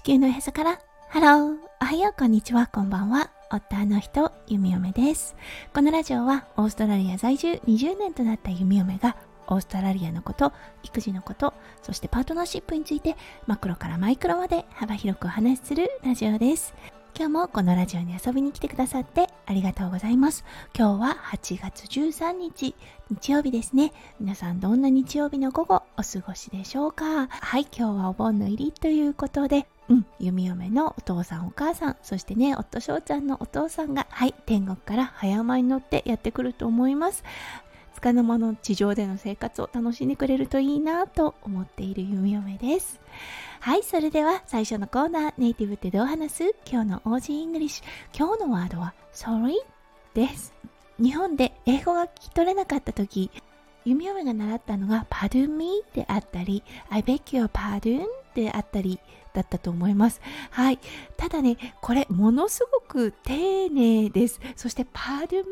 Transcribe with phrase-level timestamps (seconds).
[0.00, 0.80] 地球のへそから。
[1.10, 2.14] ハローおはよう。
[2.18, 2.66] こんにちは。
[2.68, 3.30] こんばんは。
[3.50, 5.36] 夫の人弓嫁です。
[5.74, 9.18] このラジオはオーストラリア在住20年となった弓嫁が
[9.48, 10.54] オーストラリアのこと
[10.84, 11.52] 育児のこと
[11.82, 13.14] そしてパートナーシップについて
[13.46, 16.72] マクロからマイクロまで幅広くお話しするラジオです。
[17.14, 20.46] 今日もこのラジオに遊びに来てくださってありがとうございます。
[20.74, 22.74] 今日は8月13日、
[23.10, 23.92] 日曜日ですね。
[24.18, 27.26] 皆さんどんな日曜日の午後お過ごしでしょうか？
[27.28, 37.24] はい、今日はお盆の入りということで、うん、弓嫁のお父さんお母さん、そしてね、夫翔ちゃんのお父さんが、はい、天国から早馬に乗ってやってくると思います。
[37.96, 43.00] 束の間の地上での生活を楽しんでくれるといいなと思っている弓嫁です。
[43.58, 46.54] はい、それでは最初のコーナー、ネイティブってどう話す？
[46.64, 48.16] 今日の Aussie English。
[48.16, 49.54] 今日のワードは sorry
[50.14, 50.54] です。
[50.98, 53.30] 日本で英語が聞き取れなかった時、
[53.84, 59.00] 弓嫁が習ったのが pardon me であったり I beg your pardon であったり
[59.32, 60.20] だったと思います。
[60.50, 60.78] はい。
[61.16, 64.40] ただね、これものすごく丁寧です。
[64.56, 65.44] そして pardon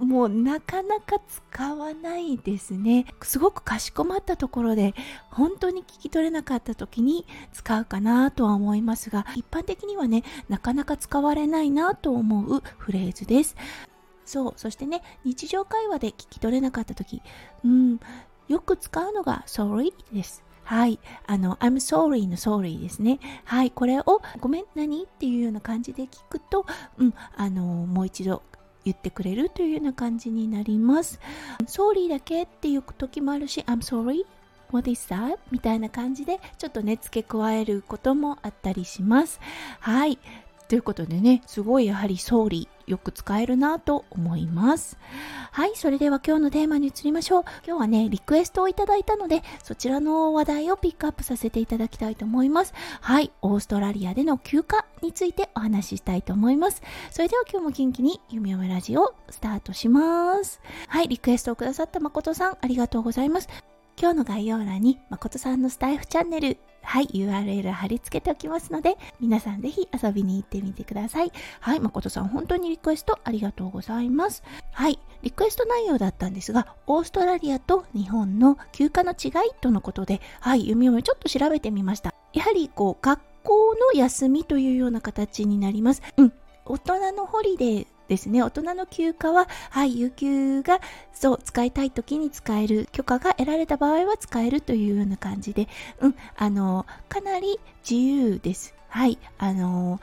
[0.00, 3.06] me もなかなか使わないですね。
[3.22, 4.94] すごくかしこまったところで
[5.30, 13.56] 本当に聞き取れなかった時に使うかなとは思いますが、一般的にはね、なかなか使われないなと思うフレーズです。
[14.24, 17.22] そう、そしてね、日常会話で聞き取れなかった時、
[17.64, 18.00] うん、
[18.48, 20.42] よく使うのが sorry です。
[20.66, 20.98] はい。
[21.26, 23.20] あの、I'm sorry の sorry ですね。
[23.44, 23.70] はい。
[23.70, 26.66] これを、ごめん、何っていうような感じで聞くと、
[26.98, 28.42] うん、あの、もう一度
[28.84, 31.20] 言ってくれるというような感じになります。
[31.66, 34.24] sorry だけっていう時もあるし、I'm sorry?
[34.72, 35.38] What is that?
[35.52, 39.40] みたいな感じでちょっとね付け加えることもあったりします。
[39.78, 40.18] はい。
[40.68, 44.98] ということでね、すごいやはり総理よく使えるなと思います。
[45.52, 47.44] はい、それでは今日のテーマに移りましょう。
[47.66, 52.74] 今日はね、リクエストをいただいたので、そちらの話題をピックアップさせていただきたいと思います。
[53.00, 56.82] はい、オーストラリアでの休暇についてお話ししたいと思います。
[57.10, 60.60] それでは今日も元気に弓嫁ラジオスタートします。
[60.88, 63.48] はい、リクエストをくださった誠さん、ありがとうございます。
[63.98, 71.32] 今日の概要欄に誠さんのスタイフチャンネルはい、URL 貼り付けておきますので、皆さんぜひ遊びに行ってみてください。
[71.60, 74.44] はい、誠さん本当にリクエストありがとうございます。
[74.72, 82.14] はい、リクエスト内容だったんですが、オーストラリアと日本の休暇の違いとのことで、はい、弓をちょっと調べてみました。
[82.32, 86.02] やはりこう、学校の休みというような形になります。
[86.16, 86.32] うん、
[86.64, 88.42] 大人のホリデーですね。
[88.42, 90.80] 大人の休暇は、はい、有給が、
[91.12, 95.68] そう、使いたい時に使える、許可が得られた場合は使えるというような感じで、
[96.00, 97.58] うん、あの、かなり
[97.88, 98.74] 自由です。
[98.88, 100.00] はい、あの、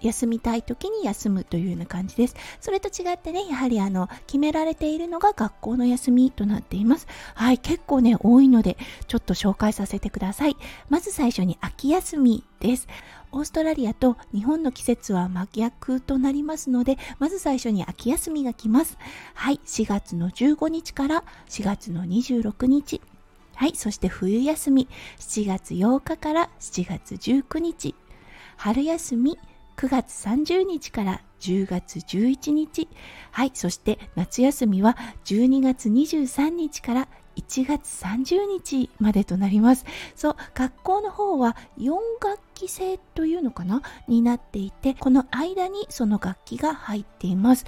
[0.00, 2.36] 休みたい時に休むというような感じです。
[2.60, 7.06] それと違ってね、やはりあの、決められているのが学校の休みとなっています。
[7.34, 8.76] はい、結構ね、多いので、
[9.08, 10.56] ちょっと紹介させてください。
[10.88, 12.88] まず最初に秋休みです。
[13.32, 18.98] オーストラリアと日本の季節は真逆となりますので、まず最初に秋休みが来ます。
[19.34, 23.00] はい、4月の15日から4月の26日。
[23.54, 27.94] はい、そして冬休み、7月8日から7月19日。
[28.56, 29.38] 春休み、
[29.76, 32.88] 9月30日から10月11日。
[33.30, 39.84] はい、そして夏休みは12月23日から1月30日までとなります。
[40.14, 43.82] そう、学校の方は4学期制というのかな？
[44.08, 47.66] になっていて、この間にその楽器が入っています。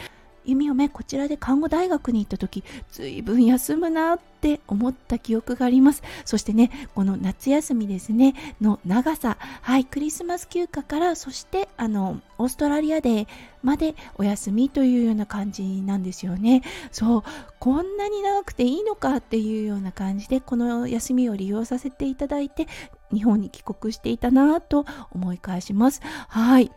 [0.49, 6.03] 弓嫁こちらで看護大学に行った時ずいぶん休むなって思った記憶があります。
[6.25, 13.27] そしてねこの夏休みですねの長さはいクリスマス休暇からそしてあのオーストラリアデー
[13.63, 16.63] までお休みというような感じなんですよね。
[16.93, 17.23] そう
[17.59, 22.67] こんなに長くていいのかっていうような感じでこの休みを利用させていただいて
[23.13, 26.01] 日本に帰国していたなと思い返します。
[26.29, 26.71] はい。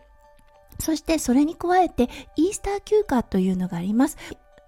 [0.82, 4.16] そしてそれに加えてイースター休暇というのがあります。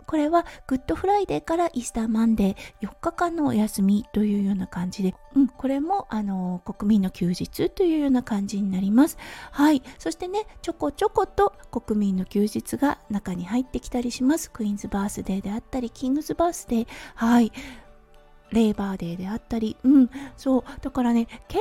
[0.07, 9.19] これは Good Friday から Easter Monday 4日間のお休みというような感じで、うん、これもあの国民の休日というような感じになります。
[9.51, 9.83] はい。
[9.99, 14.51] そしてね、ちょこちょこと国民の休日が中に入ってきたりします。
[14.51, 17.51] Queen's Birthday であったり、 King's Birthday、はい。
[18.53, 20.65] レーバーデーであったり、うん、そう。
[20.81, 21.61] だからね、結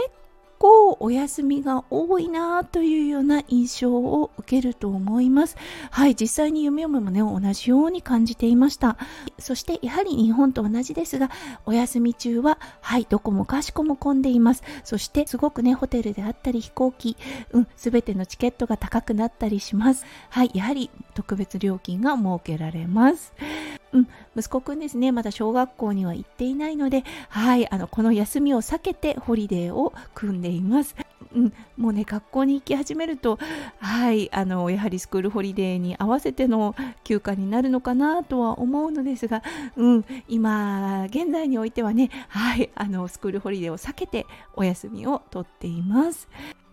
[0.64, 5.58] 構お休みが多いなというような印象を受けると思います。
[5.92, 8.96] はい、実際に夢嫁もね、同じように感じていました。
[9.40, 11.30] そしてやはり日本と同じですが、
[11.66, 14.64] お休み中は、はい、どこもかしこも混んでいます。
[14.86, 17.18] そしてすごくね、ホテルであったり飛行機、
[17.52, 20.06] うん、すべてのチケットが高くなったりします。
[20.30, 23.34] はい、やはり特別料金が設けられます。
[23.94, 30.96] うん、息子くんですね、まだ小学校には行っていないので、はい、あの、この休みを避けてホリデーを組んでいます。
[31.36, 33.40] うん、もうね学校に行き始めると
[33.80, 39.44] はいあのやはり school holiday に合わせての休暇になるのかなとは思うのですが、
[39.76, 44.26] うん、今現在においてはねはいあの school holiday を避けて
[44.56, 46.28] お休みをとっています。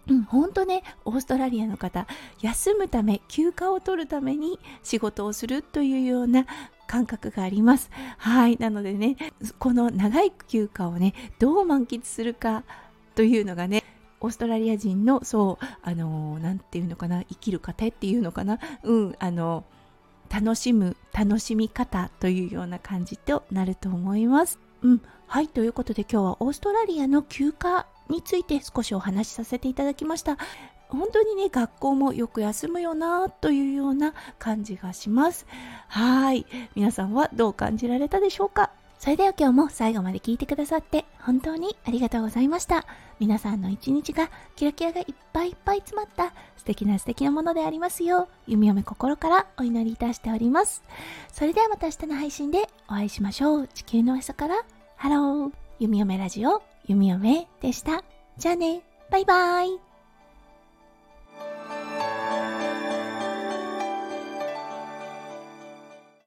[0.08, 2.06] うん、本当ねオーストラリアの方
[2.40, 6.46] 休むため休暇を取るために仕事をするというような
[6.90, 7.88] 感覚があります。
[8.18, 8.56] はい。
[8.58, 9.16] なのでね、
[9.60, 12.64] この長い休暇をね、どう満喫するか
[13.14, 13.84] というのがね、
[14.20, 19.62] オーストラリア人の、そう、あの、なんていうのかな、生きる過程っていうのかな、うん、あの、
[20.28, 24.58] 楽しむ、楽しみ方というような感じとなると思います。
[24.82, 25.00] うん。
[25.28, 25.48] はい。
[25.48, 30.36] ということで今日はオーストラリアの休暇について少しお話しさせていただきました。
[30.88, 35.46] 本当にね学校もよく休むよなというような感じがします。
[35.88, 36.44] はい。
[36.74, 38.70] 皆さんはどう感じられたでしょうか？
[38.98, 42.84] それでは今日も最後まで聞いてくださって本当にありがとうございました。
[43.18, 50.82] 皆さんの一日がキラキラがいっぱいいっぱい詰まった素敵な素敵なものでありますよう弓嫁心からお祈りいたしております。
[51.32, 53.68] それではまた明日の配信でお会いしましょう。
[53.68, 54.56] 地球のへそから
[54.96, 55.52] ハロー。
[55.78, 56.69] 弓嫁ラジオ。
[56.86, 58.02] 弓嫁でした。
[58.36, 58.82] じゃあね。
[59.10, 59.89] バイバイ。